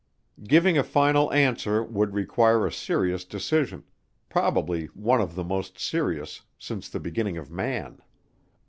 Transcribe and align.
Giving 0.43 0.79
a 0.79 0.83
final 0.83 1.31
answer 1.31 1.83
would 1.83 2.15
require 2.15 2.65
a 2.65 2.71
serious 2.71 3.23
decision 3.23 3.83
probably 4.29 4.87
one 4.95 5.21
of 5.21 5.35
the 5.35 5.43
most 5.43 5.77
serious 5.77 6.41
since 6.57 6.89
the 6.89 6.99
beginning 6.99 7.37
of 7.37 7.51
man. 7.51 7.99